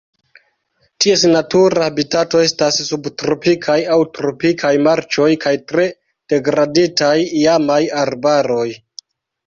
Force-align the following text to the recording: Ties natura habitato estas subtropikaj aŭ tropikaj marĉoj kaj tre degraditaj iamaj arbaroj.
Ties 1.03 1.25
natura 1.35 1.83
habitato 1.87 2.41
estas 2.45 2.81
subtropikaj 2.87 3.77
aŭ 3.97 3.99
tropikaj 4.17 4.75
marĉoj 4.89 5.31
kaj 5.47 5.55
tre 5.73 5.89
degraditaj 6.35 7.15
iamaj 7.47 7.83
arbaroj. 8.05 8.71